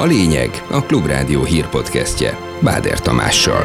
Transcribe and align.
A 0.00 0.04
lényeg 0.04 0.50
a 0.70 0.82
Klubrádió 0.82 1.42
hírpodcastje 1.44 2.36
Báder 2.62 3.00
Tamással. 3.00 3.62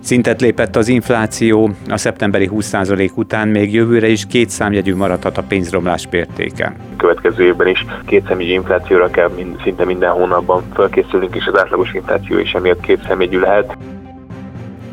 Szintet 0.00 0.40
lépett 0.40 0.76
az 0.76 0.88
infláció, 0.88 1.70
a 1.88 1.96
szeptemberi 1.96 2.50
20% 2.52 3.14
után 3.14 3.48
még 3.48 3.74
jövőre 3.74 4.08
is 4.08 4.26
két 4.26 4.50
számjegyű 4.50 4.94
maradhat 4.94 5.38
a 5.38 5.42
pénzromlás 5.42 6.08
mértéke. 6.10 6.76
Következő 6.96 7.44
évben 7.44 7.68
is 7.68 7.84
két 8.06 8.26
számjegyű 8.26 8.52
inflációra 8.52 9.10
kell 9.10 9.30
mind, 9.36 9.60
szinte 9.62 9.84
minden 9.84 10.10
hónapban 10.10 10.62
felkészülnünk, 10.74 11.34
és 11.34 11.46
az 11.46 11.58
átlagos 11.58 11.92
infláció 11.92 12.38
is 12.38 12.52
emiatt 12.52 12.80
két 12.80 13.02
számjegyű 13.06 13.38
lehet. 13.38 13.76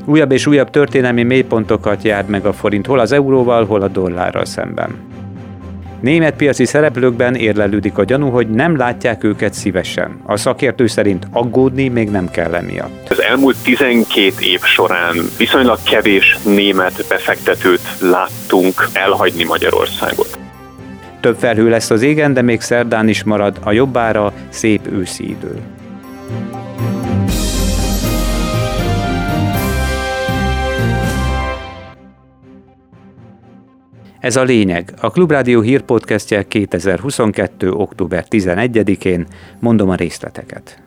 Újabb 0.05 0.31
és 0.31 0.47
újabb 0.47 0.69
történelmi 0.69 1.23
mélypontokat 1.23 2.03
jár 2.03 2.25
meg 2.25 2.45
a 2.45 2.53
forint, 2.53 2.85
hol 2.85 2.99
az 2.99 3.11
euróval, 3.11 3.65
hol 3.65 3.81
a 3.81 3.87
dollárral 3.87 4.45
szemben. 4.45 5.06
Német 5.99 6.35
piaci 6.35 6.65
szereplőkben 6.65 7.35
érlelődik 7.35 7.97
a 7.97 8.03
gyanú, 8.03 8.29
hogy 8.29 8.49
nem 8.49 8.77
látják 8.77 9.23
őket 9.23 9.53
szívesen. 9.53 10.19
A 10.25 10.37
szakértő 10.37 10.87
szerint 10.87 11.27
aggódni 11.31 11.87
még 11.87 12.09
nem 12.09 12.29
kell 12.29 12.55
emiatt. 12.55 13.09
Az 13.09 13.21
elmúlt 13.21 13.57
12 13.63 14.33
év 14.39 14.61
során 14.61 15.15
viszonylag 15.37 15.77
kevés 15.83 16.37
német 16.45 17.05
befektetőt 17.09 17.81
láttunk 18.01 18.87
elhagyni 18.93 19.43
Magyarországot. 19.43 20.39
Több 21.21 21.37
felhő 21.37 21.69
lesz 21.69 21.89
az 21.89 22.01
égen, 22.01 22.33
de 22.33 22.41
még 22.41 22.61
szerdán 22.61 23.07
is 23.07 23.23
marad 23.23 23.59
a 23.63 23.71
jobbára 23.71 24.33
szép 24.49 24.87
őszi 24.91 25.29
idő. 25.29 25.76
Ez 34.27 34.35
a 34.35 34.43
lényeg. 34.43 34.93
A 35.01 35.09
Klubrádió 35.09 35.61
hírpodcastje 35.61 36.47
2022. 36.47 37.71
október 37.71 38.25
11-én 38.29 39.25
mondom 39.59 39.89
a 39.89 39.95
részleteket. 39.95 40.81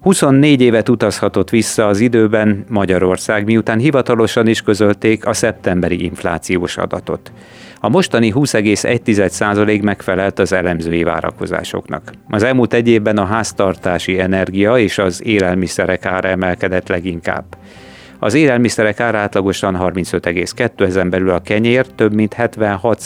24 0.00 0.60
évet 0.60 0.88
utazhatott 0.88 1.50
vissza 1.50 1.86
az 1.86 2.00
időben 2.00 2.64
Magyarország, 2.68 3.44
miután 3.44 3.78
hivatalosan 3.78 4.46
is 4.46 4.62
közölték 4.62 5.26
a 5.26 5.32
szeptemberi 5.32 6.04
inflációs 6.04 6.76
adatot. 6.76 7.32
A 7.80 7.88
mostani 7.88 8.32
20,1% 8.34 9.82
megfelelt 9.82 10.38
az 10.38 10.52
elemzői 10.52 11.02
várakozásoknak. 11.02 12.12
Az 12.28 12.42
elmúlt 12.42 12.72
egy 12.72 12.88
évben 12.88 13.18
a 13.18 13.24
háztartási 13.24 14.18
energia 14.18 14.78
és 14.78 14.98
az 14.98 15.24
élelmiszerek 15.24 16.06
ára 16.06 16.28
emelkedett 16.28 16.88
leginkább. 16.88 17.44
Az 18.26 18.34
élelmiszerek 18.34 19.00
ára 19.00 19.18
átlagosan 19.18 19.78
35,2, 19.80 20.80
ezen 20.80 21.10
belül 21.10 21.30
a 21.30 21.40
kenyér 21.40 21.86
több 21.86 22.14
mint 22.14 22.32
76 22.34 23.02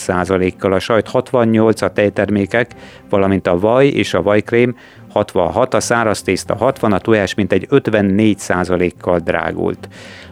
kal 0.59 0.73
a 0.73 0.79
sajt 0.79 1.07
68, 1.07 1.81
a 1.81 1.91
tejtermékek, 1.93 2.71
valamint 3.09 3.47
a 3.47 3.59
vaj 3.59 3.87
és 3.87 4.13
a 4.13 4.21
vajkrém 4.21 4.75
66, 5.11 5.73
a 5.73 5.79
száraz 5.79 6.21
tészta 6.21 6.55
60, 6.55 6.91
a 6.91 6.99
tojás 6.99 7.33
mintegy 7.33 7.67
54% 7.69 8.91
kal 9.01 9.19
drágult. 9.19 9.87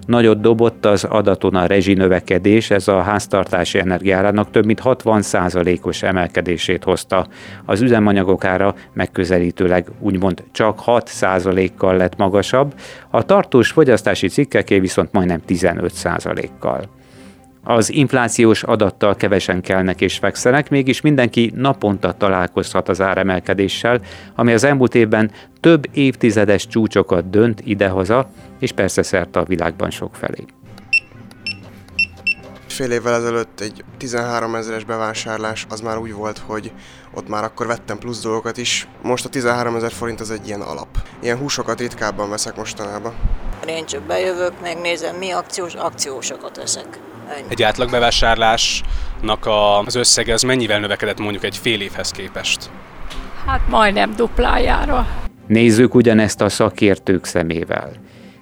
Nagyot 0.05 0.41
dobott 0.41 0.85
az 0.85 1.03
adaton 1.03 1.55
a 1.55 1.65
rezsinövekedés, 1.65 2.71
ez 2.71 2.87
a 2.87 3.01
háztartási 3.01 3.79
energiárának 3.79 4.51
több 4.51 4.65
mint 4.65 4.79
60 4.79 5.21
os 5.81 6.03
emelkedését 6.03 6.83
hozta. 6.83 7.27
Az 7.65 7.81
üzemanyagok 7.81 8.45
ára 8.45 8.75
megközelítőleg 8.93 9.87
úgymond 9.99 10.43
csak 10.51 10.79
6 10.79 11.11
kal 11.77 11.97
lett 11.97 12.17
magasabb, 12.17 12.73
a 13.09 13.23
tartós 13.23 13.71
fogyasztási 13.71 14.27
cikkeké 14.27 14.79
viszont 14.79 15.11
majdnem 15.11 15.41
15 15.45 15.93
kal 16.59 16.98
az 17.63 17.91
inflációs 17.91 18.63
adattal 18.63 19.15
kevesen 19.15 19.61
kelnek 19.61 20.01
és 20.01 20.17
fekszenek, 20.17 20.69
mégis 20.69 21.01
mindenki 21.01 21.51
naponta 21.55 22.11
találkozhat 22.11 22.89
az 22.89 23.01
áremelkedéssel, 23.01 24.01
ami 24.35 24.53
az 24.53 24.63
elmúlt 24.63 24.95
évben 24.95 25.31
több 25.59 25.85
évtizedes 25.91 26.67
csúcsokat 26.67 27.29
dönt 27.29 27.61
idehaza, 27.63 28.29
és 28.59 28.71
persze 28.71 29.01
szerte 29.01 29.39
a 29.39 29.43
világban 29.43 29.89
sokfelé. 29.89 30.45
Fél 32.67 32.91
évvel 32.91 33.13
ezelőtt 33.13 33.59
egy 33.59 33.83
13 33.97 34.55
ezeres 34.55 34.83
bevásárlás 34.83 35.65
az 35.69 35.81
már 35.81 35.97
úgy 35.97 36.13
volt, 36.13 36.37
hogy 36.37 36.71
ott 37.13 37.27
már 37.27 37.43
akkor 37.43 37.67
vettem 37.67 37.97
plusz 37.97 38.21
dolgokat 38.21 38.57
is. 38.57 38.87
Most 39.01 39.25
a 39.25 39.29
13 39.29 39.75
ezer 39.75 39.91
forint 39.91 40.19
az 40.19 40.31
egy 40.31 40.47
ilyen 40.47 40.61
alap. 40.61 40.87
Ilyen 41.21 41.37
húsokat 41.37 41.79
ritkábban 41.79 42.29
veszek 42.29 42.55
mostanában. 42.55 43.13
Én 43.67 43.85
csak 43.85 44.01
bejövök, 44.01 44.61
megnézem 44.61 45.15
mi 45.15 45.31
akciós, 45.31 45.73
akciósokat 45.73 46.55
veszek. 46.57 46.99
Egy 47.47 47.63
átlagbevásárlásnak 47.63 49.47
az 49.85 49.95
összege 49.95 50.33
az 50.33 50.41
mennyivel 50.41 50.79
növekedett 50.79 51.19
mondjuk 51.19 51.43
egy 51.43 51.57
fél 51.57 51.81
évhez 51.81 52.11
képest? 52.11 52.69
Hát 53.45 53.61
majdnem 53.67 54.13
duplájára. 54.15 55.07
Nézzük 55.47 55.95
ugyanezt 55.95 56.41
a 56.41 56.49
szakértők 56.49 57.25
szemével. 57.25 57.91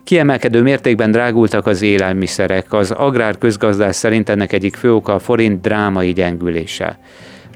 Kiemelkedő 0.03 0.61
mértékben 0.61 1.11
drágultak 1.11 1.65
az 1.65 1.81
élelmiszerek, 1.81 2.73
az 2.73 2.91
agrárközgazdás 2.91 3.95
szerint 3.95 4.29
ennek 4.29 4.53
egyik 4.53 4.75
fő 4.75 4.93
oka 4.93 5.13
a 5.13 5.19
forint 5.19 5.61
drámai 5.61 6.13
gyengülése. 6.13 6.99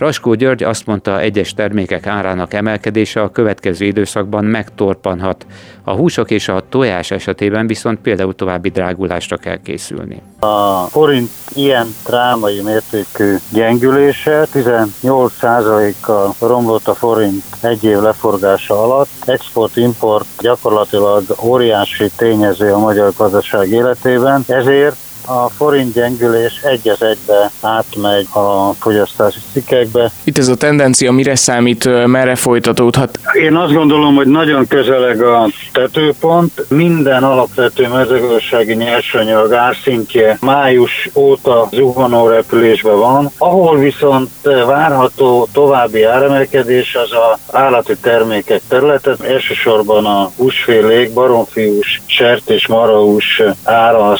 Raskó 0.01 0.34
György 0.34 0.63
azt 0.63 0.85
mondta, 0.85 1.19
egyes 1.19 1.53
termékek 1.53 2.07
árának 2.07 2.53
emelkedése 2.53 3.22
a 3.22 3.29
következő 3.29 3.85
időszakban 3.85 4.45
megtorpanhat. 4.45 5.45
A 5.84 5.91
húsok 5.91 6.31
és 6.31 6.47
a 6.47 6.63
tojás 6.69 7.12
esetében 7.12 7.67
viszont 7.67 8.00
például 8.00 8.35
további 8.35 8.69
drágulásra 8.69 9.38
kell 9.38 9.61
készülni. 9.61 10.22
A 10.40 10.88
forint 10.90 11.29
ilyen 11.53 11.95
drámai 12.06 12.61
mértékű 12.61 13.35
gyengülése 13.50 14.47
18%-kal 14.53 16.35
romlott 16.40 16.88
a 16.88 16.94
forint 16.94 17.44
egy 17.61 17.84
év 17.84 18.00
leforgása 18.00 18.84
alatt. 18.84 19.09
Export-import 19.25 20.25
gyakorlatilag 20.40 21.23
óriási 21.44 22.09
tényező 22.16 22.73
a 22.73 22.79
magyar 22.79 23.11
gazdaság 23.17 23.69
életében, 23.69 24.44
ezért 24.47 24.95
a 25.26 25.50
forint 25.50 25.94
gyengülés 25.94 26.62
egy 26.64 26.90
az 26.90 27.02
egybe 27.02 27.52
átmegy 27.62 28.28
a 28.34 28.74
fogyasztási 28.80 29.40
cikkekbe. 29.52 30.12
Itt 30.24 30.38
ez 30.38 30.48
a 30.48 30.56
tendencia 30.56 31.12
mire 31.12 31.36
számít, 31.36 32.06
merre 32.06 32.36
folytatódhat? 32.36 33.20
Én 33.34 33.56
azt 33.56 33.74
gondolom, 33.74 34.16
hogy 34.16 34.28
nagyon 34.28 34.68
közeleg 34.68 35.22
a 35.22 35.48
tetőpont. 35.72 36.66
Minden 36.70 37.24
alapvető 37.24 37.88
mezőgazdasági 37.88 38.74
nyersanyag 38.74 39.54
árszintje 39.54 40.38
május 40.42 41.09
óta 41.14 41.70
zuhanó 41.72 42.28
repülésben 42.28 42.98
van. 42.98 43.32
Ahol 43.38 43.80
viszont 43.80 44.30
várható 44.66 45.48
további 45.53 46.03
áremelkedés 46.03 46.96
az 46.96 47.12
a 47.12 47.38
állati 47.52 47.96
termékek 48.02 48.62
területe, 48.68 49.16
elsősorban 49.24 50.06
a 50.06 50.32
húsfélék, 50.38 51.14
baromfiús, 51.14 52.02
sert 52.06 52.50
és 52.50 52.68
marahús 52.68 53.42
ára 53.64 54.09
az 54.09 54.20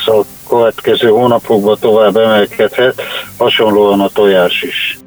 következő 0.52 1.10
hónapokban 1.10 1.78
tovább 1.80 2.16
emelkedhet, 2.16 3.02
hasonlóan 3.38 4.00
a 4.00 4.08
tojás 4.08 4.62
is. 4.64 5.00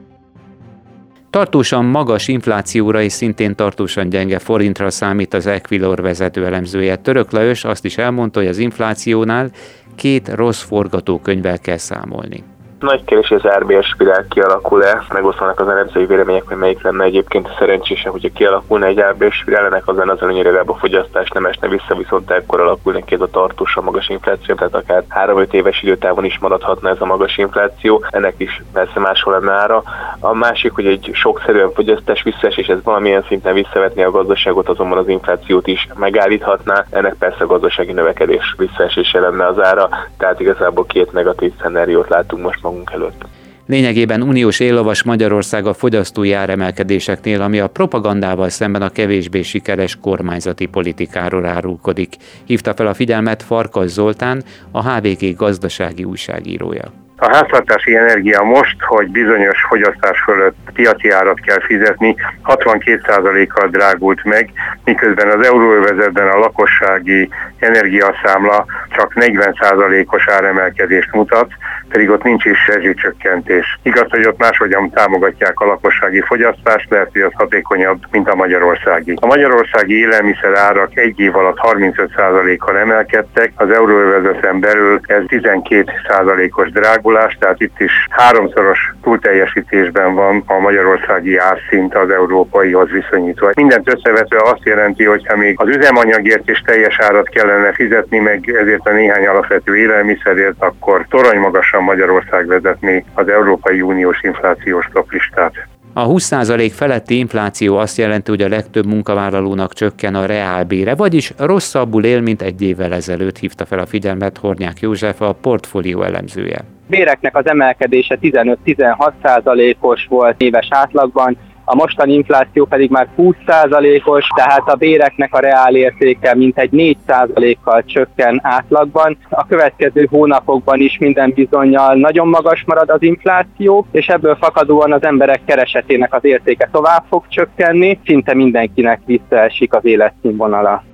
Tartósan 1.30 1.84
magas 1.84 2.28
inflációra 2.28 3.02
és 3.02 3.12
szintén 3.12 3.54
tartósan 3.54 4.08
gyenge 4.08 4.38
forintra 4.38 4.90
számít 4.90 5.34
az 5.34 5.46
Equilor 5.46 6.00
vezető 6.00 6.46
elemzője. 6.46 6.96
Török 6.96 7.30
Lajos 7.30 7.64
azt 7.64 7.84
is 7.84 7.98
elmondta, 7.98 8.38
hogy 8.38 8.48
az 8.48 8.58
inflációnál 8.58 9.50
két 9.94 10.28
rossz 10.28 10.62
forgatókönyvvel 10.62 11.58
kell 11.58 11.76
számolni. 11.76 12.53
Nagy 12.84 13.04
kérdés, 13.04 13.28
hogy 13.28 13.40
az 13.42 13.52
RBS 13.58 13.86
spirál 13.86 14.26
kialakul-e, 14.28 15.04
megosztanak 15.12 15.60
az 15.60 15.68
elemzői 15.68 16.06
vélemények, 16.06 16.42
hogy 16.46 16.56
melyik 16.56 16.82
lenne 16.82 17.04
egyébként 17.04 17.54
szerencsésebb, 17.58 18.12
hogyha 18.12 18.28
kialakulna 18.34 18.86
egy 18.86 19.00
RBS 19.00 19.36
spirál, 19.36 19.64
ennek 19.64 19.88
az 19.88 19.96
lenne 19.96 20.12
az 20.12 20.22
előnyére, 20.22 20.60
a 20.66 20.74
fogyasztás 20.74 21.28
nem 21.28 21.46
esne 21.46 21.68
vissza, 21.68 21.94
viszont 21.96 22.30
ekkor 22.30 22.60
alakulna 22.60 23.04
ki 23.04 23.14
ez 23.14 23.20
a 23.20 23.26
tartósan 23.26 23.84
magas 23.84 24.08
infláció, 24.08 24.54
tehát 24.54 24.74
akár 24.74 25.04
3-5 25.26 25.52
éves 25.52 25.82
időtávon 25.82 26.24
is 26.24 26.38
maradhatna 26.38 26.88
ez 26.88 27.00
a 27.00 27.04
magas 27.04 27.38
infláció, 27.38 28.04
ennek 28.10 28.34
is 28.36 28.62
persze 28.72 29.00
máshol 29.00 29.32
lenne 29.32 29.52
ára. 29.52 29.82
A 30.20 30.34
másik, 30.34 30.72
hogy 30.72 30.86
egy 30.86 31.10
sokszerűen 31.12 31.72
fogyasztás 31.72 32.22
visszaesés, 32.22 32.66
ez 32.66 32.82
valamilyen 32.82 33.24
szinten 33.28 33.54
visszavetni 33.54 34.02
a 34.02 34.10
gazdaságot, 34.10 34.68
azonban 34.68 34.98
az 34.98 35.08
inflációt 35.08 35.66
is 35.66 35.88
megállíthatná, 35.94 36.84
ennek 36.90 37.14
persze 37.14 37.44
a 37.44 37.46
gazdasági 37.46 37.92
növekedés 37.92 38.54
visszaesése 38.56 39.20
lenne 39.20 39.46
az 39.46 39.60
ára, 39.60 39.88
tehát 40.18 40.40
igazából 40.40 40.86
két 40.86 41.12
negatív 41.12 41.52
szenáriót 41.60 42.08
látunk 42.08 42.42
most 42.42 42.62
magunk 42.62 42.73
magunk 42.74 42.90
előtt. 42.92 43.24
Lényegében 43.66 44.22
uniós 44.22 44.60
éllovas 44.60 45.02
Magyarország 45.02 45.66
a 45.66 45.74
fogyasztói 45.74 46.32
áremelkedéseknél, 46.32 47.40
ami 47.42 47.60
a 47.60 47.68
propagandával 47.68 48.48
szemben 48.48 48.82
a 48.82 48.90
kevésbé 48.90 49.42
sikeres 49.42 49.98
kormányzati 50.00 50.66
politikáról 50.66 51.46
árulkodik. 51.46 52.14
Hívta 52.44 52.74
fel 52.74 52.86
a 52.86 52.94
figyelmet 52.94 53.42
Farkas 53.42 53.88
Zoltán, 53.88 54.42
a 54.70 54.90
HVG 54.90 55.36
gazdasági 55.36 56.04
újságírója. 56.04 56.92
A 57.16 57.34
háztartási 57.34 57.96
energia 57.96 58.42
most, 58.42 58.76
hogy 58.80 59.08
bizonyos 59.08 59.64
fogyasztás 59.68 60.20
fölött 60.24 60.56
piaci 60.72 61.10
árat 61.10 61.40
kell 61.40 61.60
fizetni, 61.60 62.16
62%-kal 62.44 63.68
drágult 63.68 64.24
meg, 64.24 64.50
miközben 64.84 65.38
az 65.38 65.46
euróövezetben 65.46 66.28
a 66.28 66.38
lakossági 66.38 67.28
energiaszámla 67.58 68.64
csak 68.96 69.12
40%-os 69.16 70.28
áremelkedést 70.28 71.12
mutat, 71.12 71.48
pedig 71.88 72.10
ott 72.10 72.22
nincs 72.22 72.44
is 72.44 72.66
rezsicsökkentés. 72.66 73.78
Igaz, 73.82 74.10
hogy 74.10 74.26
ott 74.26 74.38
máshogyan 74.38 74.90
támogatják 74.90 75.60
a 75.60 75.66
lakossági 75.66 76.20
fogyasztást, 76.20 76.90
lehet, 76.90 77.08
hogy 77.12 77.20
az 77.20 77.32
hatékonyabb, 77.34 77.98
mint 78.10 78.28
a 78.28 78.34
magyarországi. 78.34 79.16
A 79.20 79.26
magyarországi 79.26 79.98
élelmiszer 79.98 80.54
árak 80.54 80.96
egy 80.96 81.20
év 81.20 81.36
alatt 81.36 81.58
35%-kal 81.62 82.78
emelkedtek, 82.78 83.52
az 83.56 83.70
euróövezeten 83.70 84.60
belül 84.60 85.00
ez 85.06 85.22
12%-os 85.28 86.70
drágulás, 86.70 87.36
tehát 87.40 87.60
itt 87.60 87.80
is 87.80 87.92
háromszoros 88.10 88.92
túlteljesítésben 89.02 90.14
van 90.14 90.42
a 90.46 90.58
magyarországi 90.58 91.36
árszint 91.36 91.94
az 91.94 92.10
európaihoz 92.10 92.90
viszonyítva. 92.90 93.50
Mindent 93.54 93.88
összevetve 93.94 94.38
azt 94.42 94.64
jelenti, 94.64 95.04
hogy 95.04 95.26
ha 95.26 95.36
még 95.36 95.54
az 95.58 95.68
üzemanyagért 95.68 96.50
is 96.50 96.60
teljes 96.60 96.98
árat 96.98 97.28
kellene 97.28 97.72
fizetni, 97.72 98.18
meg 98.18 98.50
ezért 98.62 98.88
a 98.88 98.92
néhány 98.92 99.26
alapvető 99.26 99.76
élelmiszerért, 99.76 100.54
akkor 100.58 101.06
torony 101.08 101.38
magasan 101.74 101.82
Magyarország 101.82 102.46
vezetni 102.46 103.04
az 103.14 103.28
Európai 103.28 103.80
Uniós 103.80 104.22
inflációs 104.22 104.88
toplistát. 104.92 105.52
A 105.92 106.06
20% 106.06 106.70
feletti 106.74 107.18
infláció 107.18 107.76
azt 107.76 107.98
jelenti, 107.98 108.30
hogy 108.30 108.42
a 108.42 108.48
legtöbb 108.48 108.86
munkavállalónak 108.86 109.72
csökken 109.72 110.14
a 110.14 110.26
reálbére, 110.26 110.94
vagyis 110.94 111.32
rosszabbul 111.38 112.04
él, 112.04 112.20
mint 112.20 112.42
egy 112.42 112.62
évvel 112.62 112.92
ezelőtt 112.92 113.38
hívta 113.38 113.64
fel 113.64 113.78
a 113.78 113.86
figyelmet 113.86 114.38
Hornyák 114.38 114.80
József, 114.80 115.20
a 115.20 115.32
portfólió 115.32 116.02
elemzője. 116.02 116.58
Béreknek 116.86 117.36
az 117.36 117.46
emelkedése 117.46 118.18
15-16% 118.22 119.76
os 119.80 120.06
volt 120.08 120.40
éves 120.40 120.68
átlagban, 120.70 121.36
a 121.64 121.74
mostani 121.74 122.12
infláció 122.12 122.64
pedig 122.64 122.90
már 122.90 123.08
20%-os, 123.18 124.26
tehát 124.34 124.62
a 124.68 124.74
béreknek 124.74 125.34
a 125.34 125.38
reál 125.38 125.74
értéke 125.74 126.34
mintegy 126.34 126.70
4%-kal 126.72 127.84
csökken 127.84 128.40
átlagban. 128.42 129.18
A 129.28 129.46
következő 129.46 130.06
hónapokban 130.10 130.80
is 130.80 130.98
minden 130.98 131.32
bizonyal 131.34 131.94
nagyon 131.94 132.28
magas 132.28 132.64
marad 132.66 132.90
az 132.90 133.02
infláció, 133.02 133.86
és 133.90 134.06
ebből 134.06 134.36
fakadóan 134.36 134.92
az 134.92 135.02
emberek 135.04 135.40
keresetének 135.44 136.14
az 136.14 136.24
értéke 136.24 136.68
tovább 136.72 137.04
fog 137.08 137.24
csökkenni, 137.28 138.00
szinte 138.04 138.34
mindenkinek 138.34 139.00
visszaesik 139.04 139.74
az 139.74 139.84
életszínvonala. 139.84 140.93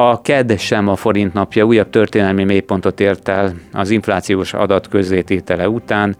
A 0.00 0.20
KED 0.20 0.58
sem 0.58 0.88
a 0.88 0.96
forint 0.96 1.32
napja 1.32 1.64
újabb 1.64 1.90
történelmi 1.90 2.44
mélypontot 2.44 3.00
ért 3.00 3.28
el 3.28 3.54
az 3.72 3.90
inflációs 3.90 4.54
adat 4.54 4.88
közzététele 4.88 5.68
után, 5.68 6.16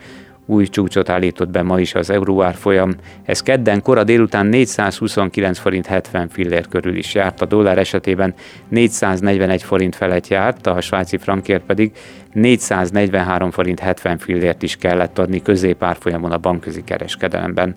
új 0.47 0.67
csúcsot 0.67 1.09
állított 1.09 1.49
be 1.49 1.63
ma 1.63 1.81
is 1.81 1.95
az 1.95 2.11
euróárfolyam. 2.11 2.95
Ez 3.25 3.43
kedden 3.43 3.83
kora 3.83 4.05
délután 4.05 4.47
429 4.47 5.59
forint 5.59 5.87
70 5.87 6.29
fillér 6.29 6.69
körül 6.69 6.97
is 6.97 7.15
járt, 7.15 7.41
a 7.41 7.47
dollár 7.47 7.79
esetében 7.79 8.35
441 8.69 9.63
forint 9.63 9.97
felett 9.97 10.29
járt, 10.29 10.67
a 10.67 10.81
svájci 10.81 11.17
frankért 11.17 11.65
pedig 11.65 11.93
443 12.33 13.51
forint 13.51 13.81
70 13.81 14.19
fillért 14.19 14.63
is 14.63 14.77
kellett 14.77 15.19
adni 15.19 15.43
középárfolyamon 15.43 16.33
a 16.33 16.39
bankközi 16.39 16.85
kereskedelemben 16.85 17.75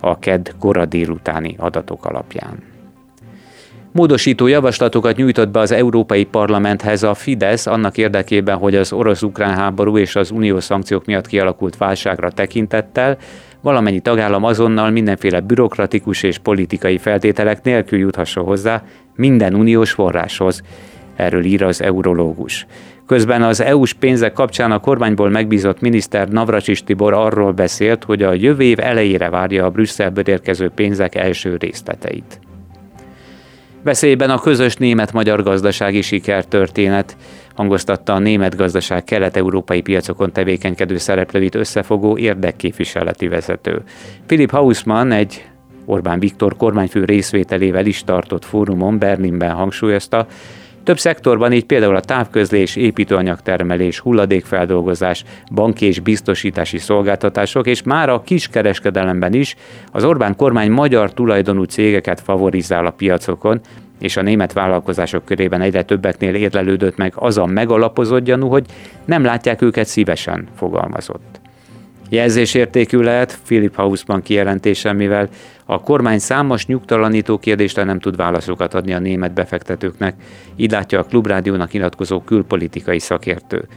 a 0.00 0.18
KED 0.18 0.54
kora 0.58 0.84
délutáni 0.84 1.54
adatok 1.58 2.04
alapján. 2.04 2.73
Módosító 3.96 4.46
javaslatokat 4.46 5.16
nyújtott 5.16 5.48
be 5.48 5.58
az 5.58 5.70
Európai 5.70 6.24
Parlamenthez 6.24 7.02
a 7.02 7.14
Fidesz 7.14 7.66
annak 7.66 7.98
érdekében, 7.98 8.56
hogy 8.56 8.74
az 8.74 8.92
orosz-ukrán 8.92 9.54
háború 9.54 9.98
és 9.98 10.16
az 10.16 10.30
uniós 10.30 10.64
szankciók 10.64 11.04
miatt 11.04 11.26
kialakult 11.26 11.76
válságra 11.76 12.30
tekintettel 12.30 13.16
valamennyi 13.60 14.00
tagállam 14.00 14.44
azonnal 14.44 14.90
mindenféle 14.90 15.40
bürokratikus 15.40 16.22
és 16.22 16.38
politikai 16.38 16.98
feltételek 16.98 17.62
nélkül 17.62 17.98
juthasson 17.98 18.44
hozzá 18.44 18.82
minden 19.16 19.54
uniós 19.54 19.90
forráshoz. 19.90 20.62
Erről 21.16 21.44
ír 21.44 21.62
az 21.62 21.82
eurológus. 21.82 22.66
Közben 23.06 23.42
az 23.42 23.60
EU-s 23.60 23.92
pénzek 23.92 24.32
kapcsán 24.32 24.72
a 24.72 24.80
kormányból 24.80 25.30
megbízott 25.30 25.80
miniszter 25.80 26.28
Navracsis 26.28 26.84
Tibor 26.84 27.12
arról 27.12 27.52
beszélt, 27.52 28.04
hogy 28.04 28.22
a 28.22 28.32
jövő 28.32 28.62
év 28.62 28.78
elejére 28.80 29.30
várja 29.30 29.64
a 29.64 29.70
Brüsszelből 29.70 30.24
érkező 30.26 30.68
pénzek 30.68 31.14
első 31.14 31.56
részleteit. 31.56 32.40
Veszélyben 33.84 34.30
a 34.30 34.38
közös 34.38 34.76
német-magyar 34.76 35.42
gazdasági 35.42 36.02
sikertörténet, 36.02 37.16
hangoztatta 37.54 38.12
a 38.12 38.18
német 38.18 38.56
gazdaság 38.56 39.04
kelet-európai 39.04 39.80
piacokon 39.80 40.32
tevékenykedő 40.32 40.96
szereplőit 40.96 41.54
összefogó 41.54 42.18
érdekképviseleti 42.18 43.28
vezető. 43.28 43.82
Philip 44.26 44.50
Hausmann 44.50 45.10
egy 45.10 45.44
Orbán 45.84 46.18
Viktor 46.18 46.56
kormányfő 46.56 47.04
részvételével 47.04 47.86
is 47.86 48.04
tartott 48.04 48.44
fórumon 48.44 48.98
Berlinben 48.98 49.50
hangsúlyozta, 49.50 50.26
több 50.84 50.98
szektorban, 50.98 51.52
így 51.52 51.64
például 51.64 51.96
a 51.96 52.00
távközlés, 52.00 52.76
építőanyagtermelés, 52.76 53.98
hulladékfeldolgozás, 53.98 55.24
banki 55.52 55.86
és 55.86 56.00
biztosítási 56.00 56.78
szolgáltatások, 56.78 57.66
és 57.66 57.82
már 57.82 58.08
a 58.08 58.22
kiskereskedelemben 58.22 59.32
is 59.32 59.56
az 59.92 60.04
Orbán 60.04 60.36
kormány 60.36 60.70
magyar 60.70 61.12
tulajdonú 61.12 61.62
cégeket 61.62 62.20
favorizál 62.20 62.86
a 62.86 62.90
piacokon, 62.90 63.60
és 64.00 64.16
a 64.16 64.22
német 64.22 64.52
vállalkozások 64.52 65.24
körében 65.24 65.60
egyre 65.60 65.82
többeknél 65.82 66.34
érlelődött 66.34 66.96
meg 66.96 67.12
az 67.16 67.38
a 67.38 67.46
megalapozott 67.46 68.24
gyanú, 68.24 68.48
hogy 68.48 68.66
nem 69.04 69.24
látják 69.24 69.62
őket 69.62 69.86
szívesen, 69.86 70.48
fogalmazott. 70.56 71.43
Jelzésértékű 72.08 72.98
lehet 72.98 73.38
Philip 73.44 73.74
Hausmann 73.74 74.20
kijelentése, 74.20 74.92
mivel 74.92 75.28
a 75.64 75.80
kormány 75.80 76.18
számos 76.18 76.66
nyugtalanító 76.66 77.38
kérdésre 77.38 77.84
nem 77.84 77.98
tud 77.98 78.16
válaszokat 78.16 78.74
adni 78.74 78.94
a 78.94 78.98
német 78.98 79.32
befektetőknek, 79.32 80.14
így 80.56 80.70
látja 80.70 80.98
a 80.98 81.04
Klubrádiónak 81.04 81.72
nyilatkozó 81.72 82.20
külpolitikai 82.20 82.98
szakértő. 82.98 83.68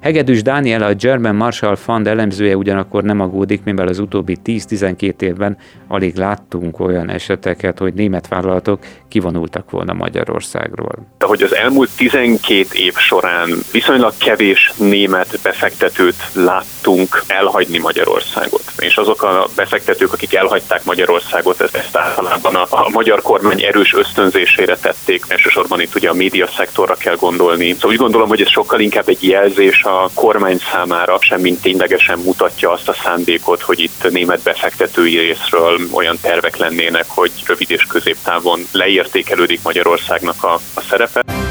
Hegedűs 0.00 0.42
Dániel, 0.42 0.82
a 0.82 0.94
German 0.94 1.34
Marshall 1.34 1.76
Fund 1.76 2.06
elemzője 2.06 2.56
ugyanakkor 2.56 3.02
nem 3.02 3.20
aggódik, 3.20 3.64
mivel 3.64 3.88
az 3.88 3.98
utóbbi 3.98 4.36
10-12 4.44 5.20
évben 5.20 5.56
alig 5.88 6.16
láttunk 6.16 6.80
olyan 6.80 7.10
eseteket, 7.10 7.78
hogy 7.78 7.94
német 7.94 8.28
vállalatok 8.28 8.78
kivonultak 9.08 9.70
volna 9.70 9.92
Magyarországról. 9.92 10.92
De 11.18 11.26
hogy 11.26 11.42
az 11.42 11.54
elmúlt 11.54 11.90
12 11.96 12.66
év 12.72 12.94
során 12.94 13.48
viszonylag 13.72 14.12
kevés 14.18 14.72
német 14.76 15.38
befektetőt 15.42 16.16
láttunk 16.34 17.22
elhagyni 17.26 17.78
Magyarországot. 17.78 18.62
És 18.78 18.96
azok 18.96 19.22
a 19.22 19.46
befektetők, 19.56 20.12
akik 20.12 20.34
elhagyták 20.34 20.84
Magyarországot, 20.84 21.60
ezt, 21.60 21.96
általában 21.96 22.54
a, 22.54 22.66
a 22.70 22.88
magyar 22.92 23.22
kormány 23.22 23.62
erős 23.62 23.94
ösztönzésére 23.94 24.76
tették. 24.76 25.24
Elsősorban 25.28 25.80
itt 25.80 25.94
ugye 25.94 26.08
a 26.08 26.14
média 26.14 26.46
szektorra 26.46 26.94
kell 26.94 27.16
gondolni. 27.16 27.72
Szóval 27.72 27.90
úgy 27.90 27.96
gondolom, 27.96 28.28
hogy 28.28 28.40
ez 28.40 28.50
sokkal 28.50 28.80
inkább 28.80 29.08
egy 29.08 29.28
jelzés 29.28 29.84
a 29.90 30.10
kormány 30.14 30.58
számára 30.72 31.18
sem 31.20 31.40
mint 31.40 31.62
ténylegesen 31.62 32.18
mutatja 32.18 32.70
azt 32.70 32.88
a 32.88 32.92
szándékot, 32.92 33.60
hogy 33.62 33.80
itt 33.80 34.10
német 34.10 34.42
befektetői 34.42 35.18
részről 35.18 35.78
olyan 35.92 36.18
tervek 36.22 36.56
lennének, 36.56 37.04
hogy 37.08 37.32
rövid 37.46 37.70
és 37.70 37.82
középtávon 37.82 38.60
leértékelődik 38.72 39.62
Magyarországnak 39.62 40.44
a, 40.44 40.52
a 40.74 40.80
szerepe. 40.80 41.49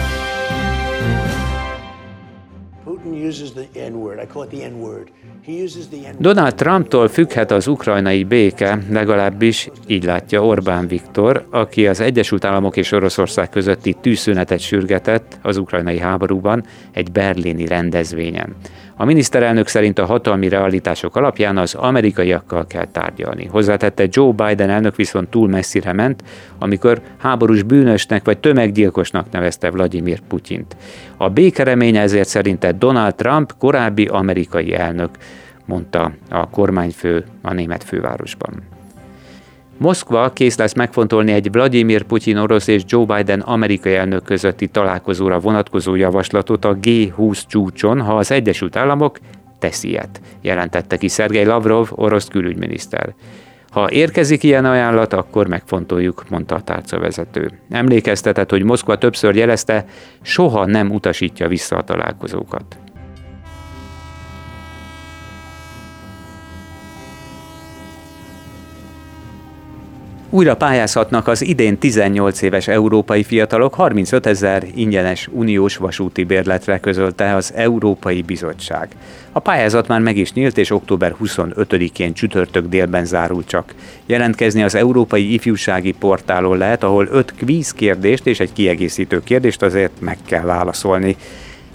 Donald 6.19 6.55
Trumptól 6.55 7.07
függhet 7.07 7.51
az 7.51 7.67
ukrajnai 7.67 8.23
béke, 8.23 8.83
legalábbis 8.89 9.69
így 9.87 10.03
látja 10.03 10.45
Orbán 10.45 10.87
Viktor, 10.87 11.47
aki 11.49 11.87
az 11.87 11.99
Egyesült 11.99 12.45
Államok 12.45 12.77
és 12.77 12.91
Oroszország 12.91 13.49
közötti 13.49 13.95
tűzszünetet 14.01 14.59
sürgetett 14.59 15.37
az 15.41 15.57
ukrajnai 15.57 15.99
háborúban 15.99 16.63
egy 16.91 17.11
berlini 17.11 17.65
rendezvényen. 17.65 18.55
A 19.01 19.05
miniszterelnök 19.05 19.67
szerint 19.67 19.99
a 19.99 20.05
hatalmi 20.05 20.49
realitások 20.49 21.15
alapján 21.15 21.57
az 21.57 21.73
amerikaiakkal 21.73 22.67
kell 22.67 22.85
tárgyalni. 22.85 23.45
Hozzátette 23.45 24.07
Joe 24.09 24.31
Biden 24.31 24.69
elnök 24.69 24.95
viszont 24.95 25.29
túl 25.29 25.49
messzire 25.49 25.93
ment, 25.93 26.23
amikor 26.57 27.01
háborús 27.17 27.63
bűnösnek 27.63 28.25
vagy 28.25 28.37
tömeggyilkosnak 28.37 29.31
nevezte 29.31 29.71
Vladimir 29.71 30.19
Putyint. 30.27 30.75
A 31.17 31.29
békereménye 31.29 32.01
ezért 32.01 32.27
szerinte 32.27 32.71
Donald 32.71 33.15
Trump 33.15 33.53
korábbi 33.57 34.05
amerikai 34.05 34.73
elnök, 34.73 35.09
mondta 35.65 36.11
a 36.29 36.49
kormányfő 36.49 37.25
a 37.41 37.53
német 37.53 37.83
fővárosban. 37.83 38.78
Moszkva 39.79 40.29
kész 40.29 40.57
lesz 40.57 40.73
megfontolni 40.73 41.31
egy 41.31 41.51
Vladimir 41.51 42.03
Putyin 42.03 42.37
orosz 42.37 42.67
és 42.67 42.83
Joe 42.85 43.05
Biden 43.05 43.39
amerikai 43.39 43.95
elnök 43.95 44.23
közötti 44.23 44.67
találkozóra 44.67 45.39
vonatkozó 45.39 45.95
javaslatot 45.95 46.65
a 46.65 46.75
G20 46.75 47.41
csúcson, 47.47 48.01
ha 48.01 48.17
az 48.17 48.31
Egyesült 48.31 48.75
Államok 48.75 49.19
teszi 49.59 49.87
ilyet, 49.87 50.21
jelentette 50.41 50.97
ki 50.97 51.07
Szergej 51.07 51.45
Lavrov, 51.45 51.87
orosz 51.91 52.27
külügyminiszter. 52.27 53.13
Ha 53.69 53.91
érkezik 53.91 54.43
ilyen 54.43 54.65
ajánlat, 54.65 55.13
akkor 55.13 55.47
megfontoljuk, 55.47 56.23
mondta 56.29 56.55
a 56.55 56.61
tárcavezető. 56.61 57.51
Emlékeztetett, 57.69 58.49
hogy 58.49 58.63
Moszkva 58.63 58.97
többször 58.97 59.35
jelezte, 59.35 59.85
soha 60.21 60.65
nem 60.65 60.91
utasítja 60.91 61.47
vissza 61.47 61.77
a 61.77 61.83
találkozókat. 61.83 62.77
Újra 70.31 70.55
pályázhatnak 70.55 71.27
az 71.27 71.45
idén 71.45 71.77
18 71.77 72.41
éves 72.41 72.67
európai 72.67 73.23
fiatalok 73.23 73.73
35 73.73 74.25
ezer 74.25 74.63
ingyenes 74.75 75.29
uniós 75.31 75.77
vasúti 75.77 76.23
bérletre 76.23 76.79
közölte 76.79 77.35
az 77.35 77.53
Európai 77.55 78.21
Bizottság. 78.21 78.87
A 79.31 79.39
pályázat 79.39 79.87
már 79.87 79.99
meg 79.99 80.17
is 80.17 80.33
nyílt, 80.33 80.57
és 80.57 80.71
október 80.71 81.15
25-én 81.23 82.13
csütörtök 82.13 82.67
délben 82.67 83.05
zárul 83.05 83.43
csak. 83.45 83.73
Jelentkezni 84.05 84.63
az 84.63 84.75
Európai 84.75 85.33
Ifjúsági 85.33 85.91
Portálon 85.91 86.57
lehet, 86.57 86.83
ahol 86.83 87.07
5 87.11 87.33
kvíz 87.35 87.71
kérdést 87.71 88.27
és 88.27 88.39
egy 88.39 88.53
kiegészítő 88.53 89.21
kérdést 89.23 89.61
azért 89.61 89.99
meg 89.99 90.17
kell 90.25 90.43
válaszolni. 90.43 91.15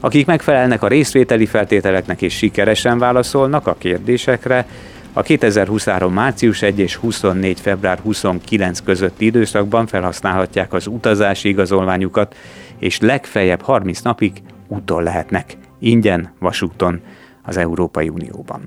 Akik 0.00 0.26
megfelelnek 0.26 0.82
a 0.82 0.88
részvételi 0.88 1.46
feltételeknek 1.46 2.22
és 2.22 2.36
sikeresen 2.36 2.98
válaszolnak 2.98 3.66
a 3.66 3.76
kérdésekre, 3.78 4.66
a 5.16 5.22
2023. 5.22 6.12
március 6.12 6.62
1 6.62 6.78
és 6.78 6.96
24. 6.96 7.60
február 7.60 7.98
29 7.98 8.80
közötti 8.80 9.24
időszakban 9.24 9.86
felhasználhatják 9.86 10.72
az 10.72 10.86
utazási 10.86 11.48
igazolványukat, 11.48 12.36
és 12.78 13.00
legfeljebb 13.00 13.60
30 13.60 14.00
napig 14.00 14.32
úton 14.68 15.02
lehetnek, 15.02 15.56
ingyen 15.78 16.32
vasúton 16.38 17.00
az 17.42 17.56
Európai 17.56 18.08
Unióban. 18.08 18.62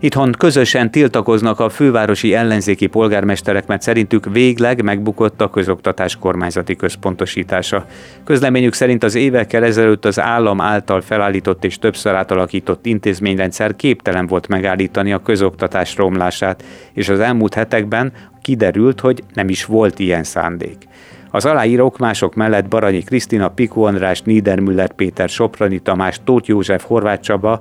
Itthon 0.00 0.32
közösen 0.38 0.90
tiltakoznak 0.90 1.60
a 1.60 1.68
fővárosi 1.68 2.34
ellenzéki 2.34 2.86
polgármesterek, 2.86 3.66
mert 3.66 3.82
szerintük 3.82 4.32
végleg 4.32 4.82
megbukott 4.82 5.40
a 5.40 5.50
közoktatás 5.50 6.16
kormányzati 6.16 6.76
központosítása. 6.76 7.86
Közleményük 8.24 8.72
szerint 8.72 9.04
az 9.04 9.14
évekkel 9.14 9.64
ezelőtt 9.64 10.04
az 10.04 10.20
állam 10.20 10.60
által 10.60 11.00
felállított 11.00 11.64
és 11.64 11.78
többször 11.78 12.14
átalakított 12.14 12.86
intézményrendszer 12.86 13.76
képtelen 13.76 14.26
volt 14.26 14.48
megállítani 14.48 15.12
a 15.12 15.22
közoktatás 15.22 15.96
romlását, 15.96 16.64
és 16.92 17.08
az 17.08 17.20
elmúlt 17.20 17.54
hetekben 17.54 18.12
kiderült, 18.42 19.00
hogy 19.00 19.22
nem 19.34 19.48
is 19.48 19.64
volt 19.64 19.98
ilyen 19.98 20.24
szándék. 20.24 20.88
Az 21.30 21.44
aláírók 21.44 21.98
mások 21.98 22.34
mellett 22.34 22.68
Baranyi 22.68 23.02
Krisztina, 23.02 23.48
Piku 23.48 23.82
András, 23.82 24.22
Niedermüller 24.22 24.92
Péter, 24.92 25.28
Soprani 25.28 25.78
Tamás, 25.78 26.20
Tóth 26.24 26.48
József, 26.48 26.84
Horváth 26.84 27.22
Csaba, 27.22 27.60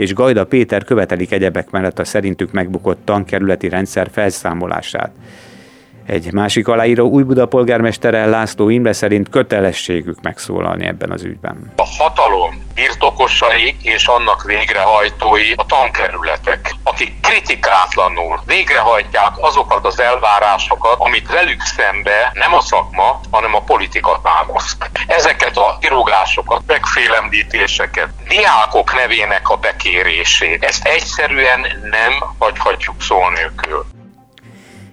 és 0.00 0.14
Gajda 0.14 0.44
Péter 0.44 0.84
követelik 0.84 1.32
egyebek 1.32 1.70
mellett 1.70 1.98
a 1.98 2.04
szerintük 2.04 2.52
megbukott 2.52 2.98
tankerületi 3.04 3.68
rendszer 3.68 4.08
felszámolását. 4.12 5.10
Egy 6.06 6.32
másik 6.32 6.68
aláíró 6.68 7.08
új 7.08 7.22
Buda 7.22 7.46
polgármestere 7.46 8.26
László 8.26 8.68
Imre 8.68 8.92
szerint 8.92 9.28
kötelességük 9.28 10.20
megszólalni 10.22 10.86
ebben 10.86 11.10
az 11.10 11.22
ügyben. 11.22 11.72
A 11.76 11.86
hatalom 11.98 12.62
birtokosai 12.74 13.74
és 13.82 14.06
annak 14.06 14.44
végrehajtói 14.44 15.52
a 15.56 15.66
tankerületek, 15.66 16.59
akik 17.00 17.20
kritikátlanul 17.20 18.42
végrehajtják 18.46 19.32
azokat 19.40 19.86
az 19.86 20.00
elvárásokat, 20.00 20.96
amit 20.98 21.30
velük 21.30 21.62
szembe 21.62 22.30
nem 22.34 22.54
a 22.54 22.60
szakma, 22.60 23.20
hanem 23.30 23.54
a 23.54 23.60
politika 23.60 24.20
támaszt. 24.22 24.90
Ezeket 25.06 25.56
a 25.56 25.78
kirugásokat, 25.80 26.62
megfélemlítéseket, 26.66 28.08
diákok 28.28 28.94
nevének 28.94 29.48
a 29.48 29.56
bekérését, 29.56 30.64
ezt 30.64 30.86
egyszerűen 30.86 31.60
nem 31.90 32.24
hagyhatjuk 32.38 33.02
szó 33.02 33.28
nélkül. 33.28 33.99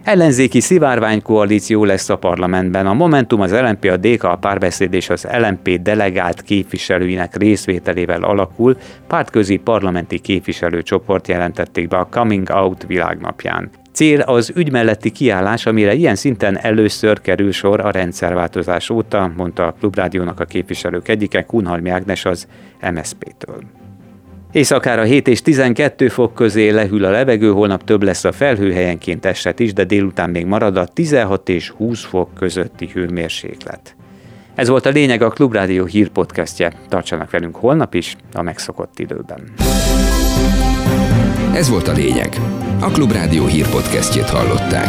Ellenzéki 0.08 0.60
szivárványkoalíció 0.60 1.84
lesz 1.84 2.08
a 2.08 2.16
parlamentben. 2.16 2.86
A 2.86 2.94
Momentum, 2.94 3.40
az 3.40 3.52
LNP, 3.52 3.84
a 3.84 3.96
DK, 3.96 4.22
a 4.22 4.36
párbeszéd 4.36 4.94
és 4.94 5.10
az 5.10 5.28
LNP 5.38 5.82
delegált 5.82 6.42
képviselőinek 6.42 7.36
részvételével 7.36 8.22
alakul, 8.22 8.76
pártközi 9.06 9.56
parlamenti 9.56 10.18
képviselőcsoport 10.18 11.28
jelentették 11.28 11.88
be 11.88 11.96
a 11.96 12.08
Coming 12.10 12.48
Out 12.50 12.84
világnapján. 12.86 13.70
Cél 13.92 14.20
az 14.20 14.52
ügy 14.54 14.70
melletti 14.70 15.10
kiállás, 15.10 15.66
amire 15.66 15.94
ilyen 15.94 16.16
szinten 16.16 16.58
először 16.58 17.20
kerül 17.20 17.52
sor 17.52 17.80
a 17.80 17.90
rendszerváltozás 17.90 18.90
óta, 18.90 19.32
mondta 19.36 19.66
a 19.66 19.74
Klubrádiónak 19.78 20.40
a 20.40 20.44
képviselők 20.44 21.08
egyike, 21.08 21.42
Kunhalmi 21.42 21.90
Ágnes 21.90 22.24
az 22.24 22.46
MSZP-től. 22.92 23.77
Éjszakára 24.52 25.02
7 25.02 25.28
és 25.28 25.42
12 25.42 26.08
fok 26.08 26.34
közé 26.34 26.68
lehűl 26.68 27.04
a 27.04 27.10
levegő, 27.10 27.50
holnap 27.50 27.84
több 27.84 28.02
lesz 28.02 28.24
a 28.24 28.32
felhő, 28.32 28.72
helyenként 28.72 29.24
eset 29.24 29.60
is, 29.60 29.72
de 29.72 29.84
délután 29.84 30.30
még 30.30 30.46
marad 30.46 30.76
a 30.76 30.86
16 30.86 31.48
és 31.48 31.68
20 31.68 32.04
fok 32.04 32.34
közötti 32.34 32.90
hőmérséklet. 32.92 33.96
Ez 34.54 34.68
volt 34.68 34.86
a 34.86 34.90
lényeg 34.90 35.22
a 35.22 35.28
Klubrádió 35.28 35.84
hírpodcastje. 35.84 36.72
Tartsanak 36.88 37.30
velünk 37.30 37.56
holnap 37.56 37.94
is, 37.94 38.16
a 38.32 38.42
megszokott 38.42 38.98
időben. 38.98 39.52
Ez 41.54 41.68
volt 41.68 41.88
a 41.88 41.92
lényeg. 41.92 42.36
A 42.80 42.90
Klubrádió 42.90 43.46
hírpodcastjét 43.46 44.30
hallották. 44.30 44.88